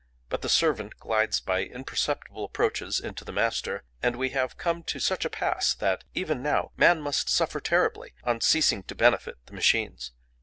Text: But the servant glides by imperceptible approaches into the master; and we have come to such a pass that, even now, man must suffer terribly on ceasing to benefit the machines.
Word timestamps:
But 0.29 0.41
the 0.41 0.49
servant 0.49 0.97
glides 0.97 1.39
by 1.39 1.61
imperceptible 1.63 2.43
approaches 2.43 2.99
into 2.99 3.23
the 3.23 3.31
master; 3.31 3.83
and 4.01 4.15
we 4.15 4.31
have 4.31 4.57
come 4.57 4.81
to 4.85 4.99
such 4.99 5.25
a 5.25 5.29
pass 5.29 5.75
that, 5.75 6.05
even 6.15 6.41
now, 6.41 6.71
man 6.75 6.99
must 7.01 7.29
suffer 7.29 7.59
terribly 7.59 8.15
on 8.23 8.41
ceasing 8.41 8.81
to 8.85 8.95
benefit 8.95 9.35
the 9.45 9.53
machines. 9.53 10.11